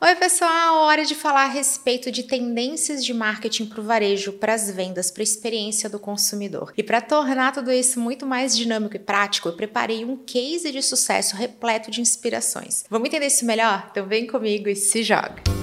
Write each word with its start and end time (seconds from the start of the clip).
Oi, 0.00 0.14
pessoal! 0.14 0.76
Hora 0.84 1.04
de 1.04 1.16
falar 1.16 1.46
a 1.46 1.48
respeito 1.48 2.12
de 2.12 2.22
tendências 2.22 3.04
de 3.04 3.12
marketing 3.12 3.66
para 3.66 3.80
o 3.80 3.82
varejo, 3.82 4.32
para 4.32 4.54
as 4.54 4.70
vendas, 4.70 5.10
para 5.10 5.22
a 5.22 5.24
experiência 5.24 5.90
do 5.90 5.98
consumidor. 5.98 6.72
E 6.76 6.84
para 6.84 7.00
tornar 7.00 7.50
tudo 7.50 7.72
isso 7.72 7.98
muito 7.98 8.24
mais 8.24 8.56
dinâmico 8.56 8.94
e 8.94 9.00
prático, 9.00 9.48
eu 9.48 9.56
preparei 9.56 10.04
um 10.04 10.16
case 10.16 10.70
de 10.70 10.82
sucesso 10.82 11.34
repleto 11.34 11.90
de 11.90 12.00
inspirações. 12.00 12.84
Vamos 12.88 13.08
entender 13.08 13.26
isso 13.26 13.44
melhor? 13.44 13.88
Então 13.90 14.06
vem 14.06 14.24
comigo 14.24 14.68
e 14.68 14.76
se 14.76 15.02
joga! 15.02 15.57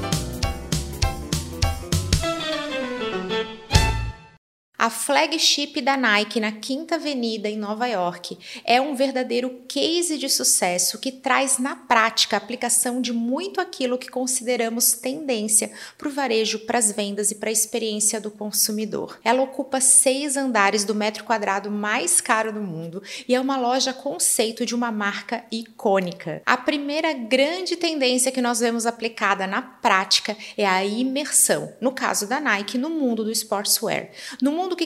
Flagship 5.15 5.81
da 5.81 5.95
Nike 5.95 6.41
na 6.41 6.51
Quinta 6.51 6.95
Avenida 6.95 7.47
em 7.47 7.55
Nova 7.55 7.87
York 7.87 8.37
é 8.65 8.81
um 8.81 8.93
verdadeiro 8.93 9.61
case 9.65 10.17
de 10.17 10.27
sucesso 10.27 10.99
que 10.99 11.09
traz 11.09 11.57
na 11.57 11.73
prática 11.73 12.35
a 12.35 12.37
aplicação 12.37 12.99
de 12.99 13.13
muito 13.13 13.61
aquilo 13.61 13.97
que 13.97 14.09
consideramos 14.09 14.91
tendência 14.91 15.71
para 15.97 16.09
o 16.09 16.11
varejo, 16.11 16.59
para 16.65 16.79
as 16.79 16.91
vendas 16.91 17.31
e 17.31 17.35
para 17.35 17.49
a 17.49 17.53
experiência 17.53 18.19
do 18.19 18.29
consumidor. 18.29 19.17
Ela 19.23 19.41
ocupa 19.41 19.79
seis 19.79 20.35
andares 20.35 20.83
do 20.83 20.93
metro 20.93 21.23
quadrado 21.23 21.71
mais 21.71 22.19
caro 22.19 22.51
do 22.51 22.59
mundo 22.59 23.01
e 23.25 23.33
é 23.33 23.39
uma 23.39 23.55
loja 23.55 23.93
conceito 23.93 24.65
de 24.65 24.75
uma 24.75 24.91
marca 24.91 25.45
icônica. 25.49 26.41
A 26.45 26.57
primeira 26.57 27.13
grande 27.13 27.77
tendência 27.77 28.33
que 28.33 28.41
nós 28.41 28.59
vemos 28.59 28.85
aplicada 28.85 29.47
na 29.47 29.61
prática 29.61 30.35
é 30.57 30.65
a 30.65 30.83
imersão, 30.83 31.73
no 31.79 31.93
caso 31.93 32.27
da 32.27 32.41
Nike, 32.41 32.77
no 32.77 32.89
mundo 32.89 33.23
do 33.23 33.31
sportswear. 33.31 34.09
No 34.41 34.51
mundo 34.51 34.75
que 34.75 34.85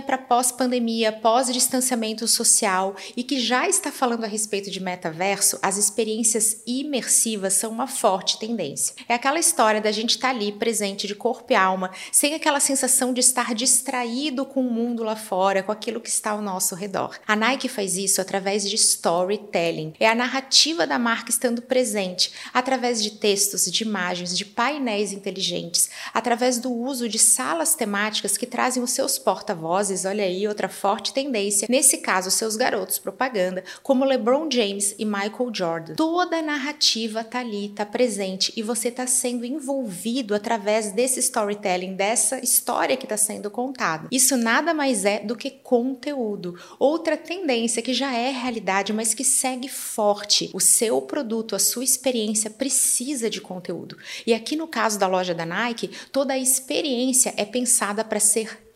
para 0.00 0.16
pós-pandemia, 0.16 1.10
pós-distanciamento 1.10 2.28
social 2.28 2.94
e 3.16 3.24
que 3.24 3.40
já 3.40 3.68
está 3.68 3.90
falando 3.90 4.24
a 4.24 4.28
respeito 4.28 4.70
de 4.70 4.80
metaverso, 4.80 5.58
as 5.60 5.76
experiências 5.76 6.62
imersivas 6.66 7.54
são 7.54 7.72
uma 7.72 7.88
forte 7.88 8.38
tendência. 8.38 8.94
É 9.08 9.14
aquela 9.14 9.40
história 9.40 9.80
da 9.80 9.90
gente 9.90 10.10
estar 10.10 10.28
tá 10.28 10.34
ali 10.34 10.52
presente 10.52 11.06
de 11.06 11.14
corpo 11.14 11.52
e 11.52 11.56
alma, 11.56 11.90
sem 12.12 12.34
aquela 12.34 12.60
sensação 12.60 13.12
de 13.12 13.20
estar 13.20 13.54
distraído 13.54 14.46
com 14.46 14.60
o 14.60 14.70
mundo 14.70 15.02
lá 15.02 15.16
fora, 15.16 15.62
com 15.62 15.72
aquilo 15.72 16.00
que 16.00 16.08
está 16.08 16.30
ao 16.30 16.40
nosso 16.40 16.74
redor. 16.74 17.18
A 17.26 17.34
Nike 17.34 17.68
faz 17.68 17.96
isso 17.96 18.20
através 18.20 18.68
de 18.68 18.76
storytelling. 18.76 19.94
É 19.98 20.08
a 20.08 20.14
narrativa 20.14 20.86
da 20.86 20.98
marca 20.98 21.30
estando 21.30 21.60
presente, 21.60 22.32
através 22.54 23.02
de 23.02 23.12
textos, 23.12 23.64
de 23.64 23.82
imagens, 23.82 24.36
de 24.36 24.44
painéis 24.44 25.12
inteligentes, 25.12 25.90
através 26.14 26.58
do 26.58 26.72
uso 26.72 27.08
de 27.08 27.18
salas 27.18 27.74
temáticas 27.74 28.36
que 28.36 28.46
trazem 28.46 28.82
os 28.82 28.90
seus 28.92 29.18
porta-vozes, 29.56 30.04
olha 30.04 30.24
aí 30.24 30.46
outra 30.46 30.68
forte 30.68 31.12
tendência, 31.12 31.66
nesse 31.68 31.98
caso 31.98 32.30
seus 32.30 32.56
garotos 32.56 32.98
propaganda, 32.98 33.64
como 33.82 34.04
LeBron 34.04 34.48
James 34.50 34.94
e 34.98 35.04
Michael 35.04 35.50
Jordan. 35.52 35.94
Toda 35.94 36.38
a 36.38 36.42
narrativa 36.42 37.24
tá 37.24 37.40
ali, 37.40 37.70
tá 37.70 37.84
presente 37.84 38.52
e 38.56 38.62
você 38.62 38.90
tá 38.90 39.06
sendo 39.06 39.44
envolvido 39.44 40.34
através 40.34 40.92
desse 40.92 41.20
storytelling, 41.20 41.94
dessa 41.94 42.38
história 42.38 42.96
que 42.96 43.06
está 43.06 43.16
sendo 43.16 43.50
contada. 43.50 44.08
Isso 44.12 44.36
nada 44.36 44.74
mais 44.74 45.04
é 45.04 45.20
do 45.20 45.34
que 45.34 45.50
conteúdo. 45.50 46.58
Outra 46.78 47.16
tendência 47.16 47.82
que 47.82 47.94
já 47.94 48.12
é 48.14 48.30
realidade, 48.30 48.92
mas 48.92 49.14
que 49.14 49.24
segue 49.24 49.68
forte. 49.68 50.50
O 50.52 50.60
seu 50.60 51.00
produto, 51.00 51.56
a 51.56 51.58
sua 51.58 51.84
experiência 51.84 52.50
precisa 52.50 53.30
de 53.30 53.40
conteúdo. 53.40 53.96
E 54.26 54.34
aqui 54.34 54.56
no 54.56 54.68
caso 54.68 54.98
da 54.98 55.06
loja 55.06 55.34
da 55.34 55.46
Nike, 55.46 55.90
toda 56.12 56.34
a 56.34 56.38
experiência 56.38 57.32
é 57.36 57.44
pensada 57.44 58.04
para 58.04 58.20
ser 58.20 58.66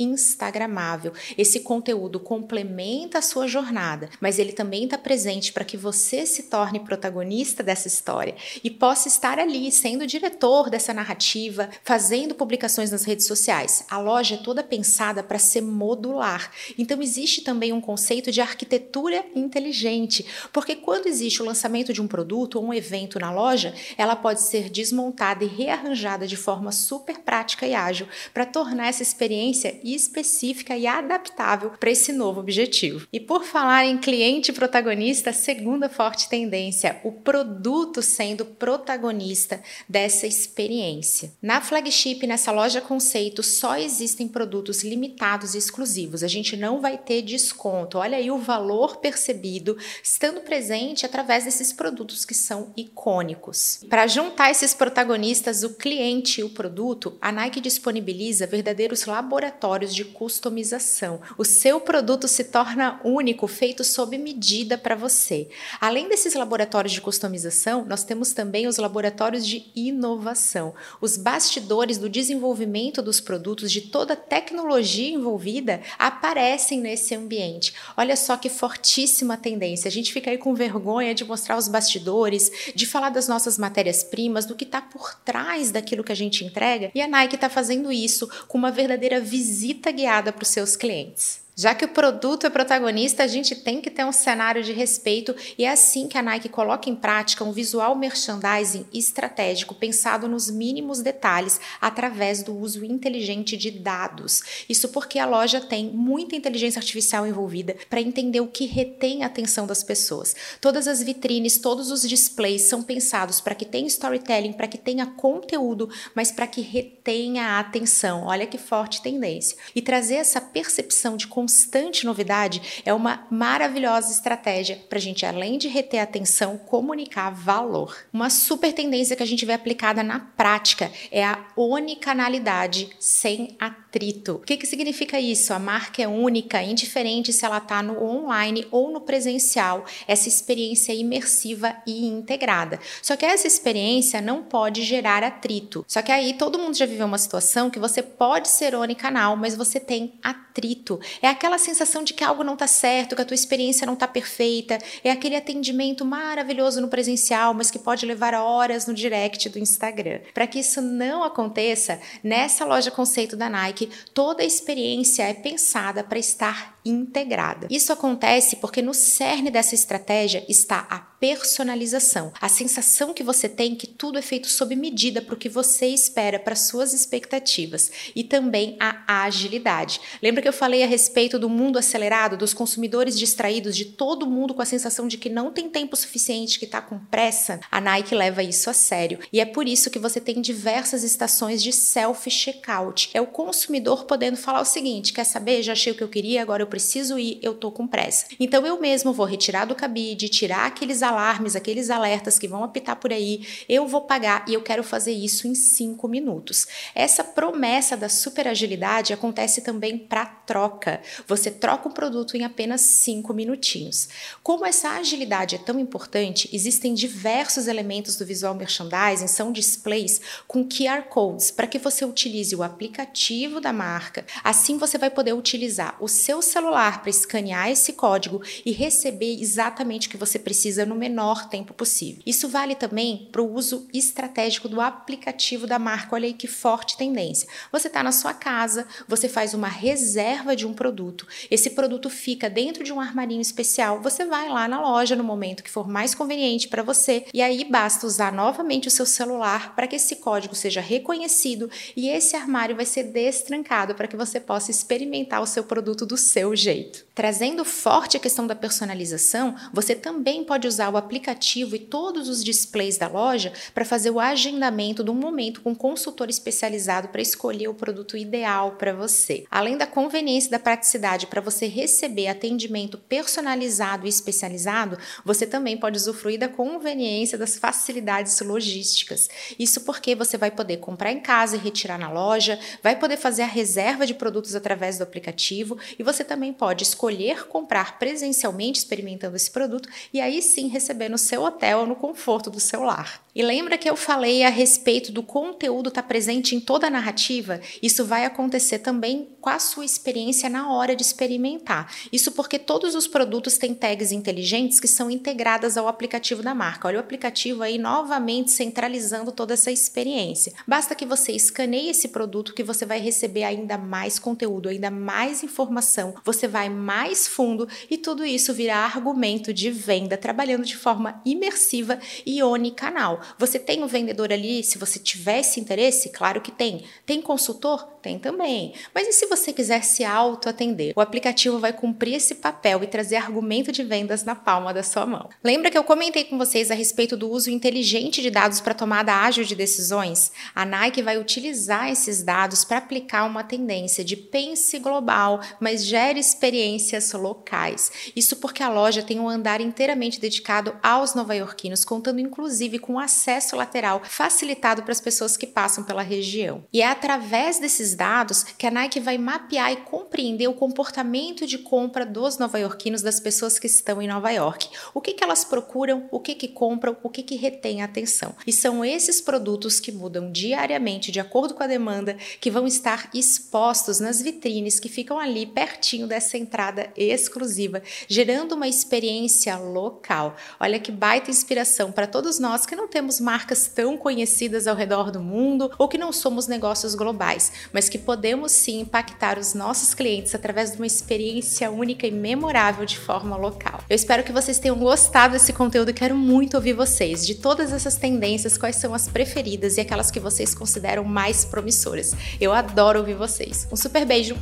instagramável. 0.60 1.12
Esse 1.38 1.60
conteúdo 1.60 2.20
complementa 2.20 3.18
a 3.18 3.22
sua 3.22 3.46
jornada, 3.46 4.10
mas 4.20 4.38
ele 4.38 4.52
também 4.52 4.84
está 4.84 4.98
presente 4.98 5.52
para 5.52 5.64
que 5.64 5.76
você 5.76 6.26
se 6.26 6.44
torne 6.44 6.80
protagonista 6.80 7.62
dessa 7.62 7.88
história 7.88 8.34
e 8.62 8.70
possa 8.70 9.08
estar 9.08 9.38
ali 9.38 9.70
sendo 9.72 10.06
diretor 10.06 10.68
dessa 10.68 10.92
narrativa, 10.92 11.70
fazendo 11.82 12.34
publicações 12.34 12.90
nas 12.90 13.04
redes 13.04 13.26
sociais. 13.26 13.84
A 13.88 13.98
loja 13.98 14.34
é 14.34 14.38
toda 14.38 14.62
pensada 14.62 15.22
para 15.22 15.38
ser 15.38 15.62
modular. 15.62 16.50
Então 16.76 17.00
existe 17.00 17.42
também 17.42 17.72
um 17.72 17.80
conceito 17.80 18.30
de 18.30 18.40
arquitetura 18.40 19.24
inteligente, 19.34 20.26
porque 20.52 20.76
quando 20.76 21.06
existe 21.06 21.42
o 21.42 21.46
lançamento 21.46 21.92
de 21.92 22.02
um 22.02 22.08
produto 22.08 22.56
ou 22.56 22.64
um 22.64 22.74
evento 22.74 23.18
na 23.18 23.32
loja, 23.32 23.74
ela 23.96 24.16
pode 24.16 24.42
ser 24.42 24.68
desmontada 24.68 25.44
e 25.44 25.48
rearranjada 25.48 26.26
de 26.26 26.36
forma 26.36 26.72
super 26.72 27.20
prática 27.20 27.66
e 27.66 27.74
ágil 27.74 28.06
para 28.34 28.44
tornar 28.44 28.88
essa 28.88 29.02
experiência 29.02 29.78
específica 29.84 30.49
e 30.76 30.86
adaptável 30.86 31.70
para 31.78 31.90
esse 31.90 32.12
novo 32.12 32.40
objetivo. 32.40 33.06
E 33.12 33.20
por 33.20 33.44
falar 33.44 33.84
em 33.84 33.98
cliente 33.98 34.52
protagonista, 34.52 35.32
segunda 35.32 35.88
forte 35.88 36.28
tendência, 36.28 37.00
o 37.04 37.12
produto 37.12 38.02
sendo 38.02 38.44
protagonista 38.44 39.62
dessa 39.88 40.26
experiência. 40.26 41.32
Na 41.40 41.60
flagship, 41.60 42.26
nessa 42.26 42.52
loja 42.52 42.80
conceito, 42.80 43.42
só 43.42 43.76
existem 43.76 44.26
produtos 44.26 44.82
limitados 44.82 45.54
e 45.54 45.58
exclusivos. 45.58 46.22
A 46.22 46.28
gente 46.28 46.56
não 46.56 46.80
vai 46.80 46.98
ter 46.98 47.22
desconto. 47.22 47.98
Olha 47.98 48.18
aí 48.18 48.30
o 48.30 48.38
valor 48.38 48.96
percebido 48.96 49.76
estando 50.02 50.40
presente 50.40 51.06
através 51.06 51.44
desses 51.44 51.72
produtos 51.72 52.24
que 52.24 52.34
são 52.34 52.72
icônicos. 52.76 53.80
Para 53.88 54.06
juntar 54.06 54.50
esses 54.50 54.74
protagonistas, 54.74 55.62
o 55.62 55.74
cliente 55.74 56.40
e 56.40 56.44
o 56.44 56.50
produto, 56.50 57.16
a 57.20 57.30
Nike 57.30 57.60
disponibiliza 57.60 58.46
verdadeiros 58.46 59.04
laboratórios 59.06 59.94
de 59.94 60.04
customização. 60.40 61.20
O 61.36 61.44
seu 61.44 61.78
produto 61.80 62.26
se 62.26 62.44
torna 62.44 62.98
único, 63.04 63.46
feito 63.46 63.84
sob 63.84 64.16
medida 64.16 64.78
para 64.78 64.94
você. 64.94 65.48
Além 65.78 66.08
desses 66.08 66.32
laboratórios 66.32 66.94
de 66.94 67.00
customização, 67.00 67.84
nós 67.84 68.04
temos 68.04 68.32
também 68.32 68.66
os 68.66 68.78
laboratórios 68.78 69.46
de 69.46 69.70
inovação. 69.76 70.74
Os 70.98 71.18
bastidores 71.18 71.98
do 71.98 72.08
desenvolvimento 72.08 73.02
dos 73.02 73.20
produtos, 73.20 73.70
de 73.70 73.82
toda 73.82 74.14
a 74.14 74.16
tecnologia 74.16 75.10
envolvida, 75.10 75.82
aparecem 75.98 76.80
nesse 76.80 77.14
ambiente. 77.14 77.74
Olha 77.94 78.16
só 78.16 78.38
que 78.38 78.48
fortíssima 78.48 79.36
tendência. 79.36 79.88
A 79.88 79.92
gente 79.92 80.10
fica 80.10 80.30
aí 80.30 80.38
com 80.38 80.54
vergonha 80.54 81.14
de 81.14 81.24
mostrar 81.24 81.58
os 81.58 81.68
bastidores, 81.68 82.72
de 82.74 82.86
falar 82.86 83.10
das 83.10 83.28
nossas 83.28 83.58
matérias-primas, 83.58 84.46
do 84.46 84.56
que 84.56 84.64
está 84.64 84.80
por 84.80 85.14
trás 85.16 85.70
daquilo 85.70 86.02
que 86.02 86.12
a 86.12 86.16
gente 86.16 86.44
entrega. 86.44 86.90
E 86.94 87.02
a 87.02 87.08
Nike 87.08 87.34
está 87.34 87.50
fazendo 87.50 87.92
isso 87.92 88.26
com 88.48 88.56
uma 88.56 88.70
verdadeira 88.70 89.20
visita 89.20 89.90
guiada 89.90 90.29
para 90.32 90.42
os 90.42 90.48
seus 90.48 90.76
clientes. 90.76 91.40
Já 91.60 91.74
que 91.74 91.84
o 91.84 91.88
produto 91.88 92.46
é 92.46 92.48
protagonista, 92.48 93.22
a 93.22 93.26
gente 93.26 93.54
tem 93.54 93.82
que 93.82 93.90
ter 93.90 94.02
um 94.02 94.12
cenário 94.12 94.62
de 94.62 94.72
respeito 94.72 95.36
e 95.58 95.66
é 95.66 95.70
assim 95.70 96.08
que 96.08 96.16
a 96.16 96.22
Nike 96.22 96.48
coloca 96.48 96.88
em 96.88 96.96
prática 96.96 97.44
um 97.44 97.52
visual 97.52 97.94
merchandising 97.94 98.86
estratégico 98.94 99.74
pensado 99.74 100.26
nos 100.26 100.50
mínimos 100.50 101.02
detalhes 101.02 101.60
através 101.78 102.42
do 102.42 102.56
uso 102.56 102.82
inteligente 102.82 103.58
de 103.58 103.70
dados. 103.70 104.42
Isso 104.70 104.88
porque 104.88 105.18
a 105.18 105.26
loja 105.26 105.60
tem 105.60 105.90
muita 105.90 106.34
inteligência 106.34 106.78
artificial 106.78 107.26
envolvida 107.26 107.76
para 107.90 108.00
entender 108.00 108.40
o 108.40 108.46
que 108.46 108.64
retém 108.64 109.22
a 109.22 109.26
atenção 109.26 109.66
das 109.66 109.82
pessoas. 109.82 110.34
Todas 110.62 110.88
as 110.88 111.02
vitrines, 111.02 111.58
todos 111.58 111.90
os 111.90 112.08
displays 112.08 112.62
são 112.62 112.82
pensados 112.82 113.38
para 113.38 113.54
que 113.54 113.66
tenha 113.66 113.86
storytelling, 113.86 114.54
para 114.54 114.66
que 114.66 114.78
tenha 114.78 115.04
conteúdo, 115.04 115.90
mas 116.14 116.32
para 116.32 116.46
que 116.46 116.62
retenha 116.62 117.44
a 117.44 117.60
atenção. 117.60 118.24
Olha 118.24 118.46
que 118.46 118.56
forte 118.56 119.02
tendência. 119.02 119.58
E 119.74 119.82
trazer 119.82 120.14
essa 120.14 120.40
percepção 120.40 121.18
de 121.18 121.26
constante 121.50 122.06
novidade 122.06 122.82
é 122.86 122.94
uma 122.94 123.26
maravilhosa 123.28 124.12
estratégia 124.12 124.80
para 124.88 124.98
a 124.98 125.00
gente, 125.00 125.26
além 125.26 125.58
de 125.58 125.66
reter 125.66 126.00
atenção, 126.00 126.56
comunicar 126.56 127.30
valor. 127.30 127.96
Uma 128.12 128.30
super 128.30 128.72
tendência 128.72 129.16
que 129.16 129.22
a 129.22 129.26
gente 129.26 129.44
vê 129.44 129.52
aplicada 129.52 130.00
na 130.04 130.20
prática 130.20 130.92
é 131.10 131.24
a 131.24 131.44
onicanalidade 131.56 132.90
sem 133.00 133.56
atrito. 133.58 134.34
O 134.34 134.38
que, 134.38 134.56
que 134.56 134.66
significa 134.66 135.18
isso? 135.18 135.52
A 135.52 135.58
marca 135.58 136.00
é 136.00 136.06
única, 136.06 136.62
indiferente 136.62 137.32
se 137.32 137.44
ela 137.44 137.58
está 137.58 137.82
no 137.82 138.00
online 138.00 138.68
ou 138.70 138.92
no 138.92 139.00
presencial, 139.00 139.84
essa 140.06 140.28
experiência 140.28 140.94
imersiva 140.94 141.74
e 141.84 142.06
integrada. 142.06 142.78
Só 143.02 143.16
que 143.16 143.26
essa 143.26 143.48
experiência 143.48 144.20
não 144.20 144.44
pode 144.44 144.84
gerar 144.84 145.24
atrito. 145.24 145.84
Só 145.88 146.00
que 146.00 146.12
aí 146.12 146.34
todo 146.34 146.60
mundo 146.60 146.76
já 146.76 146.86
viveu 146.86 147.06
uma 147.06 147.18
situação 147.18 147.70
que 147.70 147.80
você 147.80 148.04
pode 148.04 148.48
ser 148.48 148.76
onicanal, 148.76 149.36
mas 149.36 149.56
você 149.56 149.80
tem 149.80 150.12
atrito. 150.22 151.00
É 151.20 151.26
aquela 151.40 151.56
sensação 151.56 152.04
de 152.04 152.12
que 152.12 152.22
algo 152.22 152.44
não 152.44 152.52
está 152.52 152.66
certo, 152.66 153.16
que 153.16 153.22
a 153.22 153.24
tua 153.24 153.34
experiência 153.34 153.86
não 153.86 153.94
está 153.94 154.06
perfeita, 154.06 154.78
é 155.02 155.10
aquele 155.10 155.34
atendimento 155.34 156.04
maravilhoso 156.04 156.82
no 156.82 156.88
presencial, 156.88 157.54
mas 157.54 157.70
que 157.70 157.78
pode 157.78 158.04
levar 158.04 158.34
horas 158.34 158.86
no 158.86 158.92
direct 158.92 159.48
do 159.48 159.58
Instagram. 159.58 160.20
Para 160.34 160.46
que 160.46 160.58
isso 160.58 160.82
não 160.82 161.24
aconteça, 161.24 161.98
nessa 162.22 162.66
loja 162.66 162.90
conceito 162.90 163.36
da 163.36 163.48
Nike, 163.48 163.88
toda 164.12 164.42
a 164.42 164.46
experiência 164.46 165.22
é 165.22 165.32
pensada 165.32 166.04
para 166.04 166.18
estar 166.18 166.78
integrada. 166.84 167.66
Isso 167.70 167.92
acontece 167.92 168.56
porque 168.56 168.82
no 168.82 168.94
cerne 168.94 169.50
dessa 169.50 169.74
estratégia 169.74 170.44
está 170.48 170.86
a 170.90 171.10
personalização, 171.20 172.32
a 172.40 172.48
sensação 172.48 173.12
que 173.12 173.22
você 173.22 173.46
tem 173.46 173.74
que 173.74 173.86
tudo 173.86 174.18
é 174.18 174.22
feito 174.22 174.48
sob 174.48 174.74
medida 174.74 175.20
para 175.20 175.34
o 175.34 175.38
que 175.38 175.50
você 175.50 175.86
espera, 175.86 176.38
para 176.38 176.56
suas 176.56 176.94
expectativas 176.94 177.90
e 178.16 178.24
também 178.24 178.76
a 178.80 179.24
agilidade. 179.26 180.00
Lembra 180.22 180.40
que 180.40 180.48
eu 180.48 180.52
falei 180.52 180.82
a 180.82 180.86
respeito 180.86 181.38
do 181.38 181.48
mundo 181.48 181.78
acelerado, 181.78 182.38
dos 182.38 182.54
consumidores 182.54 183.18
distraídos, 183.18 183.76
de 183.76 183.84
todo 183.84 184.26
mundo 184.26 184.54
com 184.54 184.62
a 184.62 184.66
sensação 184.66 185.06
de 185.06 185.18
que 185.18 185.28
não 185.28 185.52
tem 185.52 185.68
tempo 185.68 185.94
suficiente, 185.94 186.58
que 186.58 186.64
está 186.64 186.80
com 186.80 186.98
pressa? 186.98 187.60
A 187.70 187.80
Nike 187.82 188.14
leva 188.14 188.42
isso 188.42 188.70
a 188.70 188.72
sério 188.72 189.18
e 189.30 189.40
é 189.40 189.44
por 189.44 189.68
isso 189.68 189.90
que 189.90 189.98
você 189.98 190.20
tem 190.20 190.40
diversas 190.40 191.04
estações 191.04 191.62
de 191.62 191.70
self-checkout. 191.70 193.10
É 193.12 193.20
o 193.20 193.26
consumidor 193.26 194.04
podendo 194.06 194.38
falar 194.38 194.62
o 194.62 194.64
seguinte: 194.64 195.12
quer 195.12 195.24
saber? 195.24 195.62
Já 195.62 195.72
achei 195.72 195.92
o 195.92 195.96
que 195.96 196.02
eu 196.02 196.08
queria, 196.08 196.40
agora 196.40 196.62
eu 196.62 196.66
preciso 196.70 197.18
ir, 197.18 197.38
eu 197.42 197.52
tô 197.52 197.70
com 197.70 197.86
pressa. 197.86 198.26
Então 198.40 198.66
eu 198.66 198.80
mesmo 198.80 199.12
vou 199.12 199.26
retirar 199.26 199.66
do 199.66 199.74
cabide, 199.74 200.30
tirar 200.30 200.66
aqueles 200.66 201.02
alarmes, 201.02 201.54
aqueles 201.54 201.90
alertas 201.90 202.38
que 202.38 202.48
vão 202.48 202.64
apitar 202.64 202.96
por 202.96 203.12
aí, 203.12 203.46
eu 203.68 203.86
vou 203.86 204.02
pagar 204.02 204.44
e 204.48 204.54
eu 204.54 204.62
quero 204.62 204.82
fazer 204.82 205.12
isso 205.12 205.46
em 205.46 205.54
cinco 205.54 206.08
minutos. 206.08 206.66
Essa 206.94 207.22
promessa 207.22 207.96
da 207.96 208.08
super 208.08 208.48
agilidade 208.48 209.12
acontece 209.12 209.60
também 209.60 209.98
para 209.98 210.24
troca. 210.24 211.02
Você 211.26 211.50
troca 211.50 211.88
o 211.88 211.92
produto 211.92 212.36
em 212.36 212.44
apenas 212.44 212.80
cinco 212.80 213.34
minutinhos. 213.34 214.08
Como 214.42 214.64
essa 214.64 214.90
agilidade 214.90 215.56
é 215.56 215.58
tão 215.58 215.78
importante, 215.78 216.48
existem 216.52 216.94
diversos 216.94 217.66
elementos 217.66 218.16
do 218.16 218.24
visual 218.24 218.54
merchandising, 218.54 219.26
são 219.26 219.52
displays 219.52 220.20
com 220.46 220.64
QR 220.64 221.02
codes 221.08 221.50
para 221.50 221.66
que 221.66 221.78
você 221.78 222.04
utilize 222.04 222.54
o 222.54 222.62
aplicativo 222.62 223.60
da 223.60 223.72
marca. 223.72 224.24
Assim 224.44 224.78
você 224.78 224.96
vai 224.96 225.10
poder 225.10 225.32
utilizar 225.32 225.96
o 226.00 226.08
seu 226.08 226.40
celular 226.40 226.59
para 227.00 227.10
escanear 227.10 227.70
esse 227.70 227.92
código 227.94 228.42
e 228.64 228.72
receber 228.72 229.40
exatamente 229.40 230.06
o 230.06 230.10
que 230.10 230.16
você 230.16 230.38
precisa 230.38 230.84
no 230.84 230.94
menor 230.94 231.48
tempo 231.48 231.72
possível. 231.72 232.22
Isso 232.26 232.48
vale 232.48 232.74
também 232.74 233.28
para 233.32 233.40
o 233.40 233.52
uso 233.52 233.88
estratégico 233.92 234.68
do 234.68 234.80
aplicativo 234.80 235.66
da 235.66 235.78
marca. 235.78 236.14
Olha 236.14 236.26
aí 236.26 236.34
que 236.34 236.46
forte 236.46 236.96
tendência. 236.96 237.48
Você 237.72 237.88
está 237.88 238.02
na 238.02 238.12
sua 238.12 238.34
casa, 238.34 238.86
você 239.08 239.28
faz 239.28 239.54
uma 239.54 239.68
reserva 239.68 240.54
de 240.54 240.66
um 240.66 240.74
produto, 240.74 241.26
esse 241.50 241.70
produto 241.70 242.10
fica 242.10 242.50
dentro 242.50 242.84
de 242.84 242.92
um 242.92 243.00
armarinho 243.00 243.40
especial, 243.40 244.00
você 244.00 244.24
vai 244.24 244.48
lá 244.48 244.68
na 244.68 244.80
loja 244.80 245.16
no 245.16 245.24
momento 245.24 245.62
que 245.62 245.70
for 245.70 245.88
mais 245.88 246.14
conveniente 246.14 246.68
para 246.68 246.82
você 246.82 247.24
e 247.32 247.40
aí 247.40 247.64
basta 247.64 248.06
usar 248.06 248.32
novamente 248.32 248.88
o 248.88 248.90
seu 248.90 249.06
celular 249.06 249.74
para 249.74 249.86
que 249.86 249.96
esse 249.96 250.16
código 250.16 250.54
seja 250.54 250.80
reconhecido 250.80 251.70
e 251.96 252.08
esse 252.08 252.36
armário 252.36 252.76
vai 252.76 252.84
ser 252.84 253.04
destrancado 253.04 253.94
para 253.94 254.08
que 254.08 254.16
você 254.16 254.38
possa 254.38 254.70
experimentar 254.70 255.40
o 255.40 255.46
seu 255.46 255.64
produto 255.64 256.04
do 256.04 256.16
seu 256.16 256.49
jeito. 256.56 257.10
Trazendo 257.20 257.66
forte 257.66 258.16
a 258.16 258.20
questão 258.20 258.46
da 258.46 258.54
personalização, 258.54 259.54
você 259.74 259.94
também 259.94 260.42
pode 260.42 260.66
usar 260.66 260.88
o 260.88 260.96
aplicativo 260.96 261.76
e 261.76 261.78
todos 261.78 262.30
os 262.30 262.42
displays 262.42 262.96
da 262.96 263.08
loja 263.08 263.52
para 263.74 263.84
fazer 263.84 264.08
o 264.08 264.18
agendamento 264.18 265.04
de 265.04 265.10
um 265.10 265.14
momento 265.14 265.60
com 265.60 265.72
um 265.72 265.74
consultor 265.74 266.30
especializado 266.30 267.08
para 267.08 267.20
escolher 267.20 267.68
o 267.68 267.74
produto 267.74 268.16
ideal 268.16 268.76
para 268.78 268.94
você. 268.94 269.44
Além 269.50 269.76
da 269.76 269.86
conveniência 269.86 270.48
e 270.48 270.50
da 270.52 270.58
praticidade 270.58 271.26
para 271.26 271.42
você 271.42 271.66
receber 271.66 272.28
atendimento 272.28 272.96
personalizado 272.96 274.06
e 274.06 274.08
especializado, 274.08 274.96
você 275.22 275.46
também 275.46 275.76
pode 275.76 275.98
usufruir 275.98 276.38
da 276.38 276.48
conveniência 276.48 277.36
das 277.36 277.58
facilidades 277.58 278.40
logísticas. 278.40 279.28
Isso 279.58 279.82
porque 279.82 280.14
você 280.14 280.38
vai 280.38 280.50
poder 280.50 280.78
comprar 280.78 281.12
em 281.12 281.20
casa 281.20 281.54
e 281.54 281.58
retirar 281.58 281.98
na 281.98 282.10
loja, 282.10 282.58
vai 282.82 282.96
poder 282.96 283.18
fazer 283.18 283.42
a 283.42 283.46
reserva 283.46 284.06
de 284.06 284.14
produtos 284.14 284.54
através 284.54 284.96
do 284.96 285.02
aplicativo 285.02 285.76
e 285.98 286.02
você 286.02 286.24
também 286.24 286.39
pode 286.52 286.82
escolher 286.84 287.46
comprar 287.46 287.98
presencialmente 287.98 288.78
experimentando 288.78 289.36
esse 289.36 289.50
produto 289.50 289.88
e 290.12 290.20
aí 290.20 290.40
sim 290.40 290.68
receber 290.68 291.08
no 291.08 291.18
seu 291.18 291.42
hotel 291.42 291.80
ou 291.80 291.86
no 291.86 291.94
conforto 291.94 292.48
do 292.48 292.58
seu 292.58 292.82
lar. 292.82 293.22
E 293.34 293.42
lembra 293.42 293.78
que 293.78 293.88
eu 293.88 293.94
falei 293.94 294.42
a 294.42 294.48
respeito 294.48 295.12
do 295.12 295.22
conteúdo 295.22 295.88
estar 295.88 296.02
tá 296.02 296.08
presente 296.08 296.56
em 296.56 296.60
toda 296.60 296.88
a 296.88 296.90
narrativa? 296.90 297.60
Isso 297.80 298.04
vai 298.04 298.24
acontecer 298.24 298.80
também 298.80 299.28
com 299.40 299.48
a 299.48 299.58
sua 299.58 299.84
experiência 299.84 300.48
na 300.48 300.72
hora 300.72 300.96
de 300.96 301.02
experimentar. 301.02 301.92
Isso 302.12 302.32
porque 302.32 302.58
todos 302.58 302.94
os 302.94 303.06
produtos 303.06 303.56
têm 303.56 303.72
tags 303.72 304.10
inteligentes 304.10 304.80
que 304.80 304.88
são 304.88 305.10
integradas 305.10 305.76
ao 305.76 305.86
aplicativo 305.86 306.42
da 306.42 306.54
marca. 306.54 306.88
Olha 306.88 306.96
o 306.96 307.00
aplicativo 307.00 307.62
aí 307.62 307.78
novamente 307.78 308.50
centralizando 308.50 309.30
toda 309.30 309.54
essa 309.54 309.70
experiência. 309.70 310.52
Basta 310.66 310.94
que 310.94 311.06
você 311.06 311.32
escaneie 311.32 311.90
esse 311.90 312.08
produto 312.08 312.52
que 312.52 312.64
você 312.64 312.84
vai 312.84 312.98
receber 312.98 313.44
ainda 313.44 313.78
mais 313.78 314.18
conteúdo, 314.18 314.68
ainda 314.68 314.90
mais 314.90 315.42
informação, 315.42 316.14
você 316.32 316.46
vai 316.46 316.68
mais 316.68 317.26
fundo 317.26 317.66
e 317.90 317.98
tudo 317.98 318.24
isso 318.24 318.54
virá 318.54 318.78
argumento 318.78 319.52
de 319.52 319.70
venda, 319.70 320.16
trabalhando 320.16 320.64
de 320.64 320.76
forma 320.76 321.20
imersiva 321.24 321.98
e 322.24 322.42
onicanal. 322.42 323.20
Você 323.38 323.58
tem 323.58 323.82
um 323.82 323.86
vendedor 323.86 324.32
ali, 324.32 324.62
se 324.62 324.78
você 324.78 324.98
tivesse 324.98 325.58
interesse, 325.58 326.10
claro 326.10 326.40
que 326.40 326.52
tem. 326.52 326.84
Tem 327.04 327.20
consultor? 327.20 327.88
Tem 328.00 328.18
também. 328.18 328.72
Mas 328.94 329.08
e 329.08 329.12
se 329.12 329.26
você 329.26 329.52
quiser 329.52 329.82
se 329.82 330.04
auto-atender? 330.04 330.94
O 330.96 331.00
aplicativo 331.00 331.58
vai 331.58 331.72
cumprir 331.72 332.14
esse 332.14 332.36
papel 332.36 332.82
e 332.82 332.86
trazer 332.86 333.16
argumento 333.16 333.70
de 333.70 333.82
vendas 333.82 334.24
na 334.24 334.34
palma 334.34 334.72
da 334.72 334.82
sua 334.82 335.04
mão. 335.04 335.28
Lembra 335.44 335.70
que 335.70 335.76
eu 335.76 335.84
comentei 335.84 336.24
com 336.24 336.38
vocês 336.38 336.70
a 336.70 336.74
respeito 336.74 337.16
do 337.16 337.28
uso 337.30 337.50
inteligente 337.50 338.22
de 338.22 338.30
dados 338.30 338.60
para 338.60 338.72
tomada 338.72 339.14
ágil 339.14 339.44
de 339.44 339.54
decisões? 339.54 340.32
A 340.54 340.64
Nike 340.64 341.02
vai 341.02 341.18
utilizar 341.18 341.90
esses 341.90 342.22
dados 342.22 342.64
para 342.64 342.78
aplicar 342.78 343.24
uma 343.24 343.44
tendência 343.44 344.02
de 344.02 344.16
pense 344.16 344.78
global, 344.78 345.40
mas 345.60 345.84
gere 345.84 346.19
experiências 346.20 347.12
locais. 347.12 347.90
Isso 348.14 348.36
porque 348.36 348.62
a 348.62 348.68
loja 348.68 349.02
tem 349.02 349.18
um 349.18 349.28
andar 349.28 349.60
inteiramente 349.60 350.20
dedicado 350.20 350.76
aos 350.82 351.14
nova-iorquinos, 351.14 351.84
contando 351.84 352.20
inclusive 352.20 352.78
com 352.78 352.98
acesso 352.98 353.56
lateral 353.56 354.02
facilitado 354.04 354.82
para 354.82 354.92
as 354.92 355.00
pessoas 355.00 355.36
que 355.36 355.46
passam 355.46 355.82
pela 355.82 356.02
região. 356.02 356.64
E 356.72 356.82
é 356.82 356.86
através 356.86 357.58
desses 357.58 357.94
dados 357.94 358.42
que 358.42 358.66
a 358.66 358.70
Nike 358.70 359.00
vai 359.00 359.18
mapear 359.18 359.72
e 359.72 359.76
compreender 359.76 360.48
o 360.48 360.54
comportamento 360.54 361.46
de 361.46 361.58
compra 361.58 362.04
dos 362.04 362.38
nova-iorquinos, 362.38 363.02
das 363.02 363.18
pessoas 363.18 363.58
que 363.58 363.66
estão 363.66 364.00
em 364.00 364.08
Nova 364.08 364.30
York. 364.30 364.68
O 364.92 365.00
que, 365.00 365.14
que 365.14 365.24
elas 365.24 365.44
procuram, 365.44 366.08
o 366.10 366.20
que, 366.20 366.34
que 366.34 366.48
compram, 366.48 366.96
o 367.02 367.08
que, 367.08 367.22
que 367.22 367.36
retém 367.36 367.82
a 367.82 367.86
atenção. 367.86 368.34
E 368.46 368.52
são 368.52 368.84
esses 368.84 369.20
produtos 369.20 369.80
que 369.80 369.92
mudam 369.92 370.30
diariamente 370.30 371.10
de 371.10 371.20
acordo 371.20 371.54
com 371.54 371.62
a 371.62 371.66
demanda, 371.66 372.16
que 372.40 372.50
vão 372.50 372.66
estar 372.66 373.08
expostos 373.14 374.00
nas 374.00 374.20
vitrines 374.20 374.78
que 374.78 374.88
ficam 374.88 375.18
ali 375.18 375.46
pertinho 375.46 376.06
dessa 376.10 376.36
entrada 376.36 376.90
exclusiva, 376.96 377.82
gerando 378.08 378.52
uma 378.54 378.68
experiência 378.68 379.56
local. 379.56 380.36
Olha 380.58 380.78
que 380.78 380.92
baita 380.92 381.30
inspiração 381.30 381.92
para 381.92 382.06
todos 382.06 382.38
nós 382.38 382.66
que 382.66 382.76
não 382.76 382.88
temos 382.88 383.20
marcas 383.20 383.68
tão 383.68 383.96
conhecidas 383.96 384.66
ao 384.66 384.76
redor 384.76 385.10
do 385.10 385.20
mundo 385.20 385.70
ou 385.78 385.88
que 385.88 385.96
não 385.96 386.12
somos 386.12 386.46
negócios 386.46 386.94
globais, 386.94 387.52
mas 387.72 387.88
que 387.88 387.98
podemos 387.98 388.52
sim 388.52 388.80
impactar 388.80 389.38
os 389.38 389.54
nossos 389.54 389.94
clientes 389.94 390.34
através 390.34 390.72
de 390.72 390.76
uma 390.76 390.86
experiência 390.86 391.70
única 391.70 392.06
e 392.06 392.10
memorável 392.10 392.84
de 392.84 392.98
forma 392.98 393.36
local. 393.36 393.80
Eu 393.88 393.96
espero 393.96 394.24
que 394.24 394.32
vocês 394.32 394.58
tenham 394.58 394.76
gostado 394.76 395.34
desse 395.34 395.52
conteúdo 395.52 395.94
quero 396.00 396.16
muito 396.16 396.54
ouvir 396.56 396.72
vocês. 396.72 397.26
De 397.26 397.34
todas 397.34 397.72
essas 397.72 397.96
tendências, 397.96 398.56
quais 398.56 398.76
são 398.76 398.94
as 398.94 399.06
preferidas 399.06 399.76
e 399.76 399.80
aquelas 399.80 400.10
que 400.10 400.18
vocês 400.18 400.54
consideram 400.54 401.04
mais 401.04 401.44
promissoras? 401.44 402.14
Eu 402.40 402.52
adoro 402.52 403.00
ouvir 403.00 403.14
vocês. 403.14 403.68
Um 403.70 403.76
super 403.76 404.04
beijo, 404.04 404.36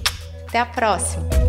até 0.47 0.59
a 0.59 0.67
próxima! 0.67 1.48